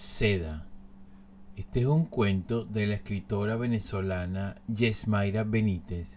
Seda. 0.00 0.64
Este 1.56 1.80
es 1.80 1.86
un 1.86 2.04
cuento 2.04 2.64
de 2.64 2.86
la 2.86 2.94
escritora 2.94 3.56
venezolana 3.56 4.54
Yesmaira 4.68 5.42
Benítez, 5.42 6.16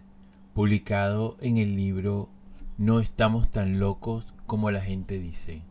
publicado 0.54 1.36
en 1.40 1.58
el 1.58 1.74
libro 1.74 2.28
No 2.78 3.00
estamos 3.00 3.50
tan 3.50 3.80
locos 3.80 4.34
como 4.46 4.70
la 4.70 4.80
gente 4.82 5.18
dice. 5.18 5.64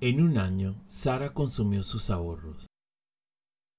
En 0.00 0.20
un 0.20 0.38
año, 0.38 0.74
Sara 0.88 1.32
consumió 1.32 1.84
sus 1.84 2.10
ahorros. 2.10 2.66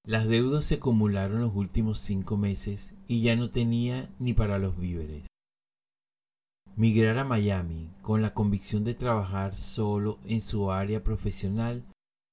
Las 0.05 0.29
deudas 0.29 0.63
se 0.63 0.75
acumularon 0.75 1.41
los 1.41 1.53
últimos 1.53 1.99
cinco 1.99 2.37
meses 2.37 2.93
y 3.09 3.21
ya 3.21 3.35
no 3.35 3.49
tenía 3.49 4.09
ni 4.17 4.31
para 4.31 4.59
los 4.59 4.79
víveres. 4.79 5.27
Migrar 6.77 7.17
a 7.17 7.25
Miami 7.25 7.91
con 8.01 8.21
la 8.21 8.33
convicción 8.33 8.85
de 8.85 8.93
trabajar 8.93 9.57
solo 9.57 10.19
en 10.23 10.39
su 10.39 10.71
área 10.71 11.03
profesional 11.03 11.83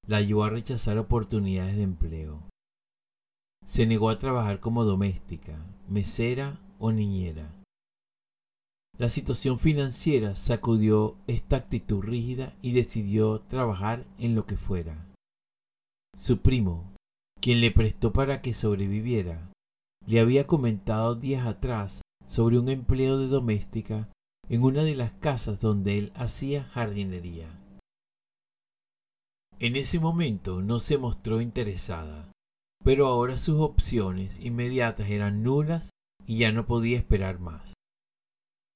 la 0.06 0.20
llevó 0.20 0.44
a 0.44 0.50
rechazar 0.50 0.98
oportunidades 0.98 1.76
de 1.76 1.82
empleo. 1.82 2.42
Se 3.66 3.86
negó 3.86 4.10
a 4.10 4.18
trabajar 4.18 4.60
como 4.60 4.84
doméstica, 4.84 5.58
mesera 5.88 6.60
o 6.78 6.92
niñera. 6.92 7.50
La 8.96 9.08
situación 9.08 9.58
financiera 9.58 10.36
sacudió 10.36 11.16
esta 11.26 11.56
actitud 11.56 12.02
rígida 12.02 12.54
y 12.62 12.72
decidió 12.72 13.40
trabajar 13.40 14.06
en 14.18 14.34
lo 14.34 14.46
que 14.46 14.56
fuera. 14.56 15.06
Su 16.16 16.38
primo, 16.38 16.92
quien 17.40 17.60
le 17.60 17.72
prestó 17.72 18.12
para 18.12 18.40
que 18.40 18.54
sobreviviera, 18.54 19.50
le 20.06 20.20
había 20.20 20.46
comentado 20.46 21.16
días 21.16 21.46
atrás 21.46 22.02
sobre 22.26 22.58
un 22.58 22.68
empleo 22.68 23.18
de 23.18 23.26
doméstica 23.26 24.08
en 24.48 24.62
una 24.62 24.84
de 24.84 24.94
las 24.94 25.12
casas 25.14 25.60
donde 25.60 25.98
él 25.98 26.12
hacía 26.14 26.64
jardinería. 26.64 27.48
En 29.64 29.76
ese 29.76 29.98
momento 29.98 30.60
no 30.60 30.78
se 30.78 30.98
mostró 30.98 31.40
interesada, 31.40 32.30
pero 32.84 33.06
ahora 33.06 33.38
sus 33.38 33.62
opciones 33.62 34.38
inmediatas 34.44 35.08
eran 35.08 35.42
nulas 35.42 35.88
y 36.26 36.40
ya 36.40 36.52
no 36.52 36.66
podía 36.66 36.98
esperar 36.98 37.38
más. 37.38 37.72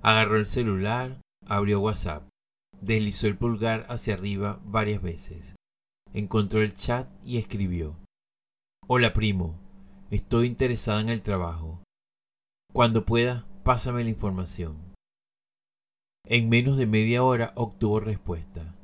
Agarró 0.03 0.39
el 0.39 0.47
celular, 0.47 1.21
abrió 1.45 1.81
WhatsApp, 1.81 2.27
deslizó 2.81 3.27
el 3.27 3.37
pulgar 3.37 3.85
hacia 3.91 4.15
arriba 4.15 4.63
varias 4.65 5.03
veces, 5.03 5.57
encontró 6.15 6.63
el 6.63 6.73
chat 6.73 7.11
y 7.23 7.37
escribió. 7.37 7.95
Hola 8.87 9.13
primo, 9.13 9.61
estoy 10.11 10.47
interesada 10.47 11.03
en 11.03 11.11
el 11.11 11.21
trabajo. 11.21 11.83
Cuando 12.73 13.05
pueda, 13.05 13.47
pásame 13.63 14.05
la 14.05 14.09
información. 14.09 14.79
En 16.25 16.49
menos 16.49 16.79
de 16.79 16.87
media 16.87 17.25
hora 17.25 17.53
obtuvo 17.57 18.01
respuesta. 18.01 18.75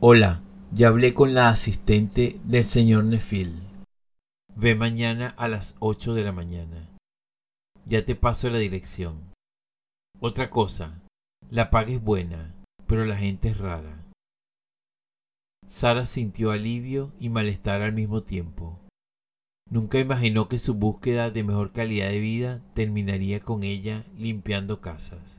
Hola, 0.00 0.42
ya 0.72 0.88
hablé 0.88 1.14
con 1.14 1.34
la 1.34 1.48
asistente 1.48 2.38
del 2.44 2.64
señor 2.64 3.04
Nefil. 3.04 3.54
Ve 4.54 4.74
mañana 4.74 5.34
a 5.38 5.48
las 5.48 5.76
8 5.78 6.14
de 6.14 6.22
la 6.22 6.32
mañana. 6.32 6.88
Ya 7.86 8.04
te 8.04 8.14
paso 8.14 8.50
la 8.50 8.58
dirección. 8.58 9.32
Otra 10.20 10.50
cosa, 10.50 11.00
la 11.50 11.70
paga 11.70 11.92
es 11.92 12.02
buena, 12.02 12.54
pero 12.86 13.04
la 13.04 13.16
gente 13.16 13.48
es 13.48 13.58
rara. 13.58 14.04
Sara 15.66 16.06
sintió 16.06 16.50
alivio 16.50 17.12
y 17.20 17.28
malestar 17.28 17.82
al 17.82 17.92
mismo 17.92 18.22
tiempo. 18.22 18.78
Nunca 19.70 19.98
imaginó 19.98 20.48
que 20.48 20.58
su 20.58 20.74
búsqueda 20.74 21.30
de 21.30 21.44
mejor 21.44 21.72
calidad 21.72 22.08
de 22.08 22.20
vida 22.20 22.62
terminaría 22.74 23.40
con 23.40 23.62
ella 23.62 24.04
limpiando 24.16 24.80
casas. 24.80 25.37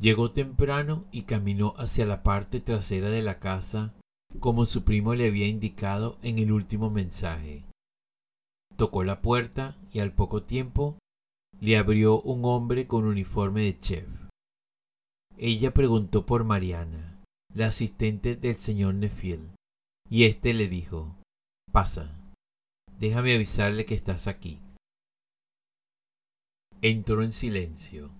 Llegó 0.00 0.30
temprano 0.30 1.04
y 1.10 1.22
caminó 1.22 1.74
hacia 1.76 2.06
la 2.06 2.22
parte 2.22 2.60
trasera 2.60 3.10
de 3.10 3.22
la 3.22 3.40
casa 3.40 3.92
como 4.40 4.66
su 4.66 4.84
primo 4.84 5.14
le 5.14 5.26
había 5.26 5.46
indicado 5.46 6.18
en 6.22 6.38
el 6.38 6.52
último 6.52 6.90
mensaje. 6.90 7.64
Tocó 8.76 9.02
la 9.02 9.20
puerta 9.20 9.76
y 9.92 9.98
al 9.98 10.12
poco 10.12 10.42
tiempo 10.42 10.98
le 11.60 11.76
abrió 11.76 12.20
un 12.20 12.44
hombre 12.44 12.86
con 12.86 13.04
uniforme 13.04 13.62
de 13.62 13.78
chef. 13.78 14.06
Ella 15.36 15.72
preguntó 15.72 16.26
por 16.26 16.44
Mariana, 16.44 17.20
la 17.52 17.66
asistente 17.66 18.36
del 18.36 18.56
señor 18.56 18.94
Nefiel, 18.94 19.50
y 20.08 20.24
éste 20.24 20.54
le 20.54 20.68
dijo, 20.68 21.16
Pasa, 21.72 22.12
déjame 22.98 23.34
avisarle 23.34 23.84
que 23.84 23.94
estás 23.94 24.28
aquí. 24.28 24.60
Entró 26.80 27.22
en 27.22 27.32
silencio. 27.32 28.10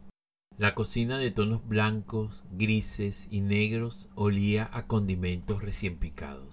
La 0.59 0.75
cocina 0.75 1.19
de 1.19 1.31
tonos 1.31 1.65
blancos, 1.69 2.43
grises 2.51 3.29
y 3.31 3.43
negros 3.43 4.09
olía 4.17 4.69
a 4.73 4.89
condimentos 4.89 5.63
recién 5.63 5.99
picados, 5.99 6.53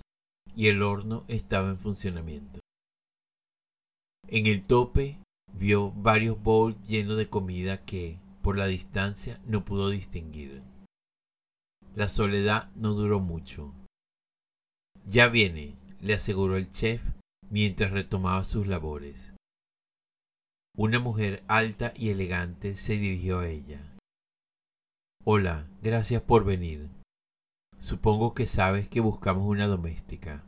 y 0.56 0.68
el 0.68 0.84
horno 0.84 1.26
estaba 1.28 1.70
en 1.70 1.80
funcionamiento. 1.80 2.60
En 4.28 4.46
el 4.46 4.62
tope 4.62 5.18
vio 5.54 5.92
varios 5.92 6.40
bowls 6.40 6.78
llenos 6.88 7.18
de 7.18 7.32
comida 7.32 7.84
que, 7.84 8.20
por 8.44 8.60
la 8.60 8.68
distancia, 8.68 9.42
no 9.48 9.66
pudo 9.66 9.90
distinguir. 9.90 10.62
La 11.96 12.08
soledad 12.08 12.70
no 12.76 12.94
duró 12.94 13.20
mucho. 13.20 13.74
Ya 15.08 15.30
viene, 15.30 15.78
le 16.00 16.14
aseguró 16.14 16.58
el 16.58 16.70
chef 16.70 17.02
mientras 17.50 17.90
retomaba 17.90 18.44
sus 18.44 18.68
labores. 18.68 19.34
Una 20.78 21.00
mujer 21.00 21.44
alta 21.48 21.92
y 21.96 22.10
elegante 22.10 22.76
se 22.76 23.00
dirigió 23.00 23.40
a 23.40 23.48
ella. 23.48 23.95
Hola, 25.28 25.66
gracias 25.82 26.22
por 26.22 26.46
venir. 26.46 26.88
Supongo 27.80 28.36
que 28.36 28.46
sabes 28.46 28.88
que 28.88 29.00
buscamos 29.00 29.48
una 29.48 29.66
doméstica. 29.66 30.44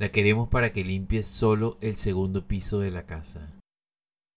La 0.00 0.10
queremos 0.10 0.48
para 0.48 0.72
que 0.72 0.82
limpie 0.82 1.22
solo 1.22 1.78
el 1.80 1.94
segundo 1.94 2.48
piso 2.48 2.80
de 2.80 2.90
la 2.90 3.06
casa. 3.06 3.52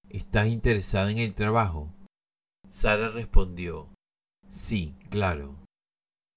¿Estás 0.10 0.50
interesada 0.50 1.10
en 1.10 1.18
el 1.18 1.34
trabajo? 1.34 1.92
Sara 2.70 3.10
respondió, 3.10 3.90
Sí, 4.48 4.94
claro. 5.10 5.56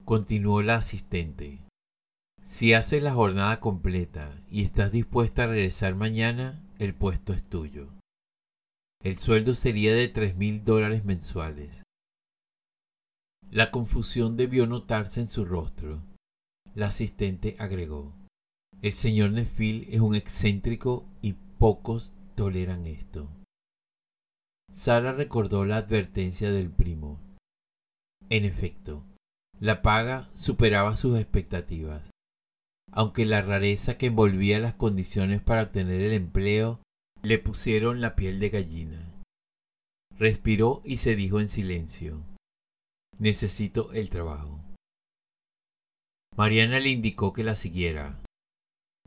Continuó 0.06 0.62
la 0.62 0.76
asistente. 0.76 1.58
Si 2.46 2.72
haces 2.72 3.02
la 3.02 3.12
jornada 3.12 3.60
completa 3.60 4.34
y 4.50 4.62
estás 4.62 4.92
dispuesta 4.92 5.44
a 5.44 5.48
regresar 5.48 5.94
mañana, 5.94 6.64
el 6.78 6.94
puesto 6.94 7.34
es 7.34 7.44
tuyo. 7.44 7.90
El 9.02 9.18
sueldo 9.18 9.54
sería 9.54 9.94
de 9.94 10.08
tres 10.08 10.36
mil 10.36 10.64
dólares 10.64 11.04
mensuales. 11.04 11.79
La 13.52 13.72
confusión 13.72 14.36
debió 14.36 14.68
notarse 14.68 15.20
en 15.20 15.28
su 15.28 15.44
rostro. 15.44 16.04
La 16.76 16.86
asistente 16.86 17.56
agregó, 17.58 18.14
El 18.80 18.92
señor 18.92 19.32
Nefil 19.32 19.88
es 19.90 20.00
un 20.00 20.14
excéntrico 20.14 21.04
y 21.20 21.32
pocos 21.32 22.12
toleran 22.36 22.86
esto. 22.86 23.28
Sara 24.72 25.12
recordó 25.12 25.64
la 25.64 25.78
advertencia 25.78 26.52
del 26.52 26.70
primo. 26.70 27.18
En 28.28 28.44
efecto, 28.44 29.04
la 29.58 29.82
paga 29.82 30.30
superaba 30.34 30.94
sus 30.94 31.18
expectativas, 31.18 32.04
aunque 32.92 33.26
la 33.26 33.42
rareza 33.42 33.98
que 33.98 34.06
envolvía 34.06 34.60
las 34.60 34.74
condiciones 34.74 35.42
para 35.42 35.64
obtener 35.64 36.02
el 36.02 36.12
empleo 36.12 36.80
le 37.22 37.40
pusieron 37.40 38.00
la 38.00 38.14
piel 38.14 38.38
de 38.38 38.50
gallina. 38.50 39.12
Respiró 40.16 40.82
y 40.84 40.98
se 40.98 41.16
dijo 41.16 41.40
en 41.40 41.48
silencio 41.48 42.29
Necesito 43.20 43.92
el 43.92 44.08
trabajo. 44.08 44.64
Mariana 46.38 46.80
le 46.80 46.88
indicó 46.88 47.34
que 47.34 47.44
la 47.44 47.54
siguiera. 47.54 48.18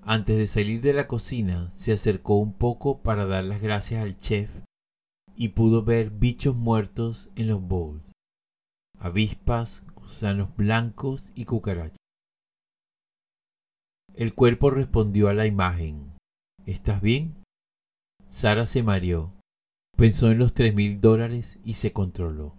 Antes 0.03 0.37
de 0.37 0.45
salir 0.45 0.81
de 0.81 0.93
la 0.93 1.07
cocina, 1.07 1.71
se 1.73 1.93
acercó 1.93 2.35
un 2.35 2.53
poco 2.53 3.01
para 3.01 3.25
dar 3.25 3.43
las 3.43 3.59
gracias 3.59 4.03
al 4.03 4.15
chef 4.17 4.51
y 5.35 5.49
pudo 5.49 5.83
ver 5.83 6.11
bichos 6.11 6.55
muertos 6.55 7.31
en 7.35 7.47
los 7.47 7.59
bowls, 7.59 8.11
avispas, 8.99 9.81
gusanos 9.95 10.55
blancos 10.55 11.31
y 11.33 11.45
cucarachas. 11.45 11.97
El 14.13 14.35
cuerpo 14.35 14.69
respondió 14.69 15.27
a 15.27 15.33
la 15.33 15.47
imagen. 15.47 16.11
¿Estás 16.67 17.01
bien? 17.01 17.33
Sara 18.29 18.67
se 18.67 18.83
mareó, 18.83 19.33
pensó 19.97 20.29
en 20.29 20.37
los 20.37 20.53
tres 20.53 20.75
mil 20.75 21.01
dólares 21.01 21.57
y 21.65 21.73
se 21.73 21.93
controló. 21.93 22.53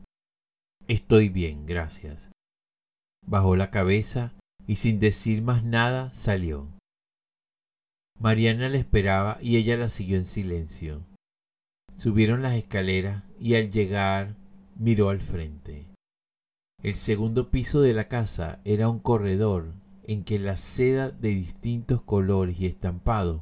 Estoy 0.87 1.31
bien, 1.31 1.65
gracias. 1.65 2.31
Bajó 3.27 3.57
la 3.57 3.71
cabeza 3.71 4.35
y 4.67 4.77
sin 4.77 5.01
decir 5.01 5.41
más 5.41 5.65
nada 5.65 6.13
salió. 6.13 6.69
Mariana 8.19 8.69
la 8.69 8.77
esperaba 8.77 9.39
y 9.41 9.57
ella 9.57 9.77
la 9.77 9.89
siguió 9.89 10.19
en 10.19 10.27
silencio. 10.27 11.03
Subieron 11.97 12.43
las 12.43 12.55
escaleras 12.55 13.23
y 13.41 13.55
al 13.55 13.71
llegar 13.71 14.37
miró 14.77 15.09
al 15.09 15.23
frente. 15.23 15.87
El 16.83 16.97
segundo 16.97 17.51
piso 17.51 17.81
de 17.81 17.95
la 17.95 18.09
casa 18.09 18.61
era 18.65 18.91
un 18.91 18.99
corredor 18.99 19.73
en 20.07 20.23
que 20.23 20.39
la 20.39 20.59
seda 20.59 21.11
de 21.11 21.31
distintos 21.31 22.03
colores 22.03 22.61
y 22.61 22.67
estampados 22.67 23.41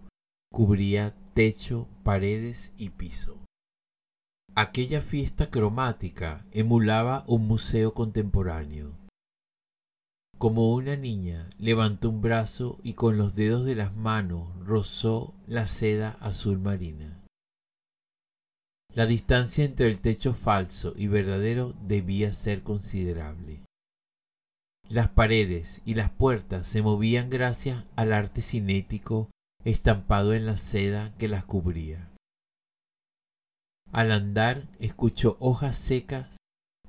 cubría 0.52 1.16
techo, 1.34 1.88
paredes 2.04 2.72
y 2.76 2.90
piso. 2.90 3.41
Aquella 4.54 5.00
fiesta 5.00 5.49
cromática 5.49 6.44
emulaba 6.52 7.25
un 7.26 7.46
museo 7.46 7.94
contemporáneo. 7.94 8.93
como 10.37 10.75
una 10.75 10.94
niña, 10.96 11.49
levantó 11.58 12.10
un 12.10 12.20
brazo 12.20 12.78
y 12.82 12.93
con 12.94 13.16
los 13.16 13.34
dedos 13.34 13.64
de 13.64 13.76
las 13.76 13.94
manos 13.96 14.49
rozó 14.66 15.34
la 15.46 15.69
seda 15.69 16.19
azul 16.20 16.58
marina. 16.58 17.22
La 18.93 19.06
distancia 19.06 19.64
entre 19.64 19.87
el 19.87 20.00
techo 20.00 20.34
falso 20.34 20.93
y 20.96 21.06
verdadero 21.06 21.75
debía 21.87 22.32
ser 22.34 22.62
considerable. 22.62 23.62
Las 24.88 25.08
paredes 25.08 25.81
y 25.87 25.94
las 25.94 26.10
puertas 26.10 26.69
se 26.69 26.82
movían 26.82 27.31
gracias 27.31 27.84
al 27.96 28.12
arte 28.12 28.43
cinético 28.43 29.31
estampado 29.64 30.34
en 30.34 30.44
la 30.44 30.58
seda 30.58 31.14
que 31.16 31.28
las 31.28 31.44
cubría. 31.44 32.11
Al 33.92 34.10
andar 34.10 34.68
escuchó 34.78 35.36
hojas 35.38 35.76
secas 35.76 36.38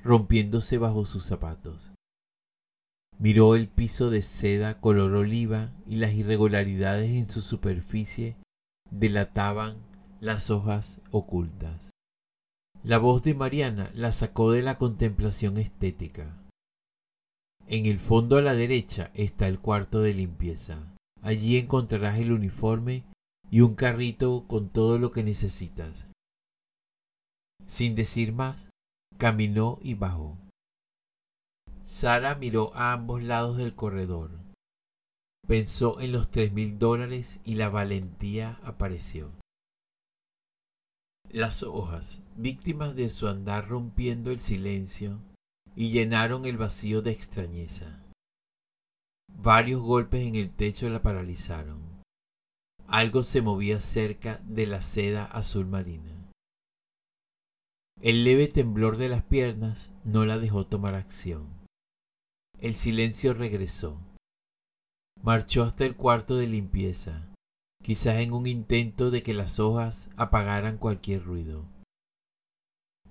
rompiéndose 0.01 0.77
bajo 0.77 1.05
sus 1.05 1.25
zapatos. 1.25 1.91
Miró 3.19 3.55
el 3.55 3.67
piso 3.67 4.09
de 4.09 4.21
seda 4.21 4.79
color 4.79 5.13
oliva 5.13 5.71
y 5.85 5.97
las 5.97 6.13
irregularidades 6.13 7.11
en 7.11 7.29
su 7.29 7.41
superficie 7.41 8.37
delataban 8.89 9.75
las 10.21 10.49
hojas 10.49 11.01
ocultas. 11.11 11.81
La 12.83 12.99
voz 12.99 13.21
de 13.23 13.33
Mariana 13.33 13.91
la 13.93 14.13
sacó 14.13 14.53
de 14.53 14.61
la 14.61 14.77
contemplación 14.77 15.57
estética. 15.57 16.37
En 17.67 17.85
el 17.85 17.99
fondo 17.99 18.37
a 18.37 18.41
la 18.41 18.55
derecha 18.55 19.11
está 19.13 19.49
el 19.49 19.59
cuarto 19.59 20.01
de 20.01 20.13
limpieza. 20.13 20.79
Allí 21.21 21.57
encontrarás 21.57 22.19
el 22.19 22.31
uniforme 22.31 23.03
y 23.51 23.59
un 23.59 23.75
carrito 23.75 24.45
con 24.47 24.69
todo 24.69 24.97
lo 24.99 25.11
que 25.11 25.23
necesitas. 25.23 26.05
Sin 27.73 27.95
decir 27.95 28.33
más, 28.33 28.69
caminó 29.17 29.79
y 29.81 29.95
bajó. 29.95 30.37
Sara 31.83 32.35
miró 32.35 32.71
a 32.75 32.93
ambos 32.93 33.23
lados 33.23 33.57
del 33.57 33.73
corredor. 33.73 34.29
Pensó 35.47 35.99
en 35.99 36.11
los 36.11 36.29
tres 36.29 36.53
mil 36.53 36.77
dólares 36.77 37.39
y 37.43 37.55
la 37.55 37.69
valentía 37.69 38.59
apareció. 38.61 39.31
Las 41.31 41.63
hojas, 41.63 42.21
víctimas 42.37 42.95
de 42.95 43.09
su 43.09 43.27
andar 43.27 43.67
rompiendo 43.67 44.29
el 44.29 44.37
silencio, 44.37 45.19
y 45.75 45.89
llenaron 45.89 46.45
el 46.45 46.57
vacío 46.57 47.01
de 47.01 47.09
extrañeza. 47.09 48.03
Varios 49.35 49.81
golpes 49.81 50.27
en 50.27 50.35
el 50.35 50.51
techo 50.51 50.87
la 50.89 51.01
paralizaron. 51.01 51.81
Algo 52.85 53.23
se 53.23 53.41
movía 53.41 53.81
cerca 53.81 54.39
de 54.45 54.67
la 54.67 54.83
seda 54.83 55.25
azul 55.25 55.65
marina. 55.65 56.22
El 58.03 58.25
leve 58.25 58.49
temblor 58.49 58.97
de 58.97 59.07
las 59.07 59.23
piernas 59.23 59.89
no 60.03 60.25
la 60.25 60.37
dejó 60.37 60.65
tomar 60.65 60.93
acción. 60.93 61.47
El 62.59 62.75
silencio 62.75 63.33
regresó. 63.33 63.97
Marchó 65.21 65.63
hasta 65.63 65.85
el 65.85 65.95
cuarto 65.95 66.35
de 66.35 66.47
limpieza, 66.47 67.29
quizás 67.81 68.17
en 68.17 68.33
un 68.33 68.45
intento 68.45 69.09
de 69.09 69.23
que 69.23 69.33
las 69.33 69.61
hojas 69.61 70.09
apagaran 70.17 70.77
cualquier 70.77 71.23
ruido. 71.23 71.63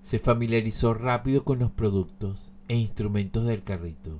Se 0.03 0.19
familiarizó 0.19 0.93
rápido 0.93 1.43
con 1.43 1.57
los 1.57 1.71
productos 1.71 2.51
e 2.67 2.75
instrumentos 2.75 3.47
del 3.47 3.63
carrito. 3.63 4.19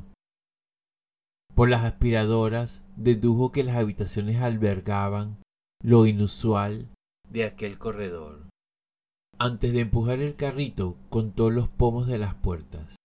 Por 1.53 1.69
las 1.69 1.83
aspiradoras 1.83 2.81
dedujo 2.95 3.51
que 3.51 3.63
las 3.63 3.77
habitaciones 3.77 4.41
albergaban 4.41 5.37
lo 5.83 6.07
inusual 6.07 6.89
de 7.29 7.43
aquel 7.43 7.77
corredor. 7.77 8.52
Antes 9.45 9.73
de 9.73 9.81
empujar 9.81 10.21
el 10.21 10.37
carrito 10.37 10.95
contó 11.09 11.49
los 11.49 11.67
pomos 11.67 12.07
de 12.07 12.17
las 12.17 12.33
puertas, 12.33 12.95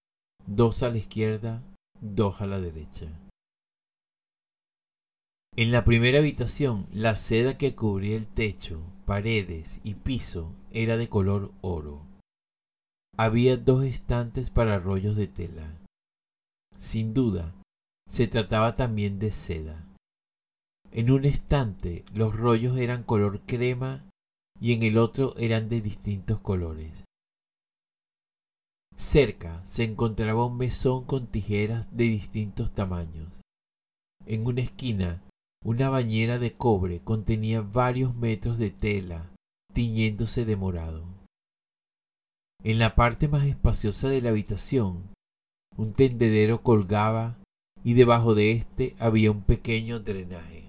dos 0.46 0.85
a 0.85 0.88
la 0.88 0.99
izquierda, 0.99 1.64
dos 2.00 2.40
a 2.40 2.46
la 2.46 2.61
derecha. 2.61 3.08
En 5.56 5.73
la 5.73 5.85
primera 5.85 6.20
habitación, 6.20 6.87
la 6.93 7.17
seda 7.17 7.58
que 7.58 7.75
cubría 7.75 8.17
el 8.17 8.29
techo, 8.29 8.81
paredes 9.05 9.81
y 9.82 9.94
piso 9.94 10.52
era 10.70 10.96
de 10.96 11.08
color 11.08 11.50
oro. 11.61 12.06
Había 13.17 13.56
dos 13.56 13.82
estantes 13.82 14.50
para 14.50 14.79
rollos 14.79 15.17
de 15.17 15.26
tela. 15.26 15.76
Sin 16.79 17.14
duda, 17.14 17.52
se 18.08 18.29
trataba 18.29 18.76
también 18.76 19.19
de 19.19 19.32
seda. 19.32 19.85
En 20.93 21.11
un 21.11 21.25
estante 21.25 22.05
los 22.14 22.32
rollos 22.37 22.79
eran 22.79 23.02
color 23.02 23.40
crema 23.40 24.08
y 24.61 24.73
en 24.73 24.83
el 24.83 24.99
otro 24.99 25.37
eran 25.37 25.69
de 25.69 25.81
distintos 25.81 26.41
colores. 26.41 26.93
Cerca 28.97 29.65
se 29.65 29.85
encontraba 29.85 30.45
un 30.45 30.57
mesón 30.57 31.05
con 31.05 31.29
tijeras 31.29 31.87
de 31.97 32.05
distintos 32.05 32.73
tamaños. 32.73 33.31
En 34.27 34.45
una 34.47 34.61
esquina, 34.61 35.23
una 35.65 35.89
bañera 35.89 36.39
de 36.39 36.55
cobre 36.55 37.01
contenía 37.01 37.63
varios 37.63 38.15
metros 38.17 38.59
de 38.59 38.71
tela, 38.71 39.31
tiñéndose 39.73 40.45
de 40.45 40.57
morado. 40.57 41.05
En 42.65 42.81
la 42.81 42.97
parte 42.97 43.29
más 43.29 43.47
espaciosa 43.47 44.09
de 44.09 44.21
la 44.21 44.31
habitación, 44.31 45.05
un 45.77 45.93
tendedero 45.93 46.63
colgaba 46.63 47.39
y 47.85 47.95
debajo 47.95 48.35
de 48.35 48.51
éste 48.51 48.97
había 48.99 49.31
un 49.31 49.43
pequeño 49.43 50.01
drenaje. 50.01 50.68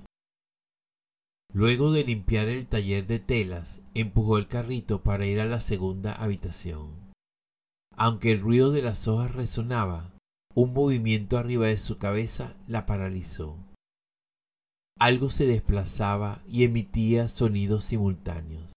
Luego 1.52 1.92
de 1.92 2.04
limpiar 2.04 2.48
el 2.48 2.68
taller 2.68 3.08
de 3.08 3.20
telas, 3.20 3.82
empujó 3.96 4.38
el 4.38 4.48
carrito 4.48 5.02
para 5.02 5.26
ir 5.26 5.40
a 5.40 5.46
la 5.46 5.60
segunda 5.60 6.14
habitación. 6.14 7.12
Aunque 7.96 8.32
el 8.32 8.40
ruido 8.40 8.72
de 8.72 8.84
las 8.84 9.08
hojas 9.08 9.34
resonaba, 9.34 10.14
un 10.54 10.74
movimiento 10.74 11.38
arriba 11.38 11.68
de 11.68 11.78
su 11.78 11.98
cabeza 11.98 12.56
la 12.68 12.86
paralizó. 12.86 13.58
Algo 15.00 15.30
se 15.30 15.46
desplazaba 15.46 16.44
y 16.48 16.66
emitía 16.66 17.30
sonidos 17.30 17.86
simultáneos. 17.86 18.72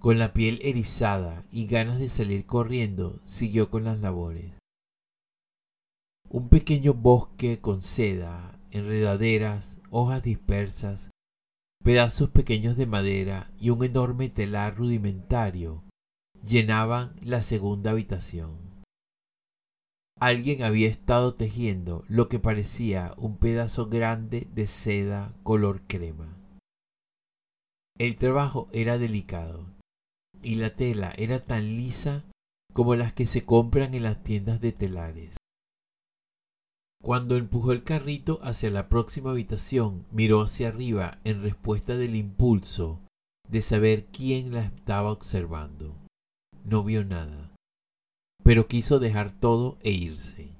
Con 0.00 0.18
la 0.18 0.32
piel 0.32 0.60
erizada 0.62 1.44
y 1.52 1.66
ganas 1.66 1.98
de 1.98 2.08
salir 2.08 2.46
corriendo, 2.46 3.20
siguió 3.24 3.68
con 3.70 3.84
las 3.84 4.00
labores. 4.00 4.52
Un 6.30 6.48
pequeño 6.48 6.94
bosque 6.94 7.60
con 7.60 7.82
seda, 7.82 8.58
enredaderas, 8.70 9.76
hojas 9.90 10.22
dispersas, 10.22 11.10
pedazos 11.82 12.30
pequeños 12.30 12.76
de 12.76 12.86
madera 12.86 13.50
y 13.58 13.70
un 13.70 13.84
enorme 13.84 14.28
telar 14.28 14.76
rudimentario 14.76 15.82
llenaban 16.44 17.16
la 17.22 17.42
segunda 17.42 17.90
habitación. 17.90 18.70
Alguien 20.18 20.62
había 20.62 20.88
estado 20.88 21.34
tejiendo 21.34 22.04
lo 22.08 22.28
que 22.28 22.38
parecía 22.38 23.14
un 23.16 23.38
pedazo 23.38 23.88
grande 23.88 24.48
de 24.54 24.66
seda 24.66 25.34
color 25.42 25.82
crema. 25.86 26.36
El 27.98 28.16
trabajo 28.16 28.68
era 28.72 28.98
delicado 28.98 29.66
y 30.42 30.56
la 30.56 30.70
tela 30.70 31.12
era 31.16 31.40
tan 31.40 31.64
lisa 31.76 32.24
como 32.72 32.94
las 32.94 33.12
que 33.12 33.26
se 33.26 33.42
compran 33.42 33.94
en 33.94 34.02
las 34.04 34.22
tiendas 34.22 34.60
de 34.60 34.72
telares. 34.72 35.39
Cuando 37.02 37.36
empujó 37.36 37.72
el 37.72 37.82
carrito 37.82 38.40
hacia 38.42 38.70
la 38.70 38.88
próxima 38.88 39.30
habitación, 39.30 40.04
miró 40.10 40.42
hacia 40.42 40.68
arriba 40.68 41.18
en 41.24 41.42
respuesta 41.42 41.96
del 41.96 42.14
impulso 42.14 43.00
de 43.48 43.62
saber 43.62 44.06
quién 44.06 44.52
la 44.52 44.60
estaba 44.60 45.10
observando. 45.10 45.96
No 46.64 46.84
vio 46.84 47.04
nada, 47.04 47.54
pero 48.44 48.68
quiso 48.68 48.98
dejar 48.98 49.32
todo 49.32 49.78
e 49.82 49.90
irse. 49.90 50.52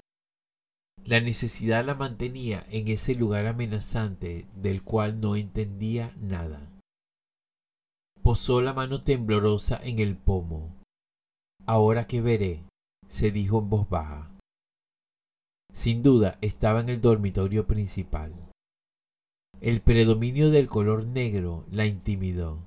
La 1.04 1.20
necesidad 1.20 1.84
la 1.84 1.94
mantenía 1.94 2.64
en 2.70 2.88
ese 2.88 3.14
lugar 3.14 3.46
amenazante 3.46 4.46
del 4.54 4.82
cual 4.82 5.20
no 5.20 5.36
entendía 5.36 6.14
nada. 6.20 6.70
Posó 8.22 8.60
la 8.60 8.72
mano 8.72 9.00
temblorosa 9.00 9.78
en 9.82 9.98
el 9.98 10.16
pomo. 10.16 10.74
Ahora 11.66 12.06
que 12.06 12.20
veré, 12.20 12.64
se 13.08 13.30
dijo 13.30 13.58
en 13.58 13.70
voz 13.70 13.88
baja. 13.88 14.29
Sin 15.72 16.02
duda 16.02 16.38
estaba 16.40 16.80
en 16.80 16.88
el 16.88 17.00
dormitorio 17.00 17.66
principal. 17.66 18.32
El 19.60 19.80
predominio 19.80 20.50
del 20.50 20.68
color 20.68 21.06
negro 21.06 21.64
la 21.70 21.86
intimidó. 21.86 22.58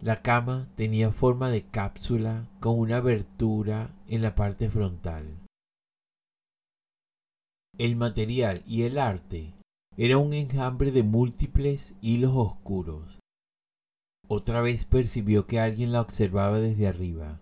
La 0.00 0.22
cama 0.22 0.68
tenía 0.76 1.10
forma 1.12 1.50
de 1.50 1.62
cápsula 1.62 2.48
con 2.60 2.78
una 2.78 2.98
abertura 2.98 3.94
en 4.08 4.22
la 4.22 4.34
parte 4.34 4.68
frontal. 4.68 5.38
El 7.78 7.96
material 7.96 8.62
y 8.66 8.82
el 8.82 8.98
arte 8.98 9.54
era 9.96 10.18
un 10.18 10.32
enjambre 10.32 10.92
de 10.92 11.02
múltiples 11.02 11.92
hilos 12.00 12.32
oscuros 12.34 13.16
otra 14.28 14.60
vez 14.60 14.84
percibió 14.84 15.46
que 15.46 15.60
alguien 15.60 15.92
la 15.92 16.00
observaba 16.00 16.58
desde 16.58 16.88
arriba. 16.88 17.40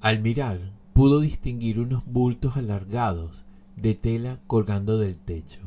Al 0.00 0.20
mirar, 0.20 0.60
pudo 0.96 1.20
distinguir 1.20 1.78
unos 1.78 2.06
bultos 2.06 2.56
alargados 2.56 3.44
de 3.76 3.94
tela 3.94 4.40
colgando 4.46 4.96
del 4.96 5.18
techo. 5.18 5.60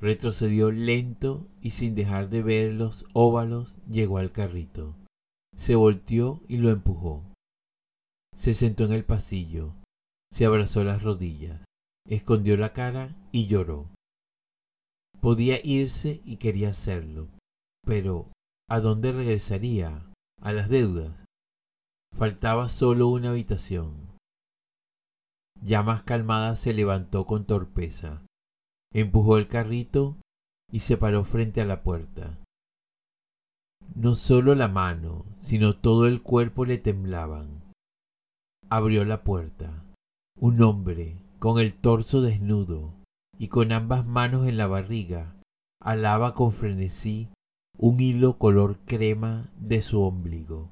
Retrocedió 0.00 0.70
lento 0.70 1.48
y 1.60 1.70
sin 1.70 1.96
dejar 1.96 2.30
de 2.30 2.40
ver 2.40 2.72
los 2.72 3.04
óvalos 3.14 3.74
llegó 3.90 4.18
al 4.18 4.30
carrito. 4.30 4.94
Se 5.56 5.74
volteó 5.74 6.40
y 6.46 6.58
lo 6.58 6.70
empujó. 6.70 7.24
Se 8.36 8.54
sentó 8.54 8.84
en 8.84 8.92
el 8.92 9.04
pasillo. 9.04 9.74
Se 10.32 10.46
abrazó 10.46 10.84
las 10.84 11.02
rodillas. 11.02 11.60
escondió 12.06 12.56
la 12.56 12.72
cara 12.72 13.16
y 13.32 13.48
lloró. 13.48 13.88
Podía 15.20 15.58
irse 15.64 16.22
y 16.24 16.36
quería 16.36 16.70
hacerlo, 16.70 17.26
pero 17.84 18.28
¿a 18.68 18.78
dónde 18.78 19.10
regresaría? 19.10 20.06
¿A 20.40 20.52
las 20.52 20.68
deudas? 20.68 21.12
Faltaba 22.16 22.68
solo 22.68 23.08
una 23.08 23.30
habitación. 23.30 24.10
Ya 25.62 25.82
más 25.82 26.02
calmada 26.02 26.56
se 26.56 26.72
levantó 26.72 27.26
con 27.26 27.44
torpeza, 27.44 28.22
empujó 28.92 29.38
el 29.38 29.48
carrito 29.48 30.16
y 30.70 30.80
se 30.80 30.96
paró 30.96 31.24
frente 31.24 31.60
a 31.60 31.64
la 31.64 31.82
puerta. 31.82 32.38
No 33.94 34.14
solo 34.14 34.54
la 34.54 34.68
mano, 34.68 35.24
sino 35.40 35.76
todo 35.76 36.06
el 36.06 36.22
cuerpo 36.22 36.64
le 36.64 36.78
temblaban. 36.78 37.62
Abrió 38.68 39.04
la 39.04 39.24
puerta. 39.24 39.84
Un 40.38 40.62
hombre, 40.62 41.16
con 41.38 41.58
el 41.58 41.74
torso 41.74 42.22
desnudo 42.22 42.94
y 43.36 43.48
con 43.48 43.72
ambas 43.72 44.06
manos 44.06 44.46
en 44.46 44.56
la 44.56 44.66
barriga, 44.66 45.34
alaba 45.82 46.34
con 46.34 46.52
frenesí 46.52 47.28
un 47.76 48.00
hilo 48.00 48.38
color 48.38 48.78
crema 48.84 49.50
de 49.58 49.82
su 49.82 50.02
ombligo. 50.02 50.70